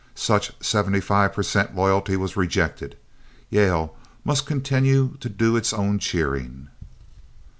Such 0.15 0.53
seventy 0.65 0.99
five 0.99 1.31
percent 1.31 1.75
loyalty 1.75 2.17
was 2.17 2.35
rejected. 2.35 2.97
Yale 3.51 3.95
must 4.25 4.47
continue 4.47 5.15
to 5.19 5.29
do 5.29 5.55
its 5.55 5.73
own 5.73 5.99
cheering. 5.99 6.69